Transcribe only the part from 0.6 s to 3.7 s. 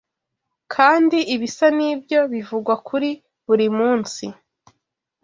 Kandi ibisa n’ibyo bivugwa kuri buri